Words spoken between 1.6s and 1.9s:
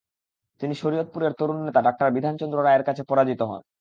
নেতা